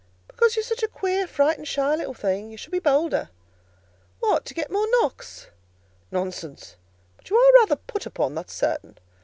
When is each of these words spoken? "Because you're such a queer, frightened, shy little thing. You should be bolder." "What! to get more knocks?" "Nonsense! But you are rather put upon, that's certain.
"Because 0.27 0.55
you're 0.55 0.63
such 0.63 0.81
a 0.81 0.87
queer, 0.87 1.27
frightened, 1.27 1.67
shy 1.67 1.93
little 1.93 2.15
thing. 2.15 2.49
You 2.49 2.57
should 2.57 2.71
be 2.71 2.79
bolder." 2.79 3.29
"What! 4.19 4.45
to 4.45 4.55
get 4.55 4.71
more 4.71 4.89
knocks?" 4.99 5.51
"Nonsense! 6.09 6.75
But 7.17 7.29
you 7.29 7.37
are 7.37 7.53
rather 7.61 7.75
put 7.75 8.07
upon, 8.07 8.33
that's 8.33 8.53
certain. 8.55 8.97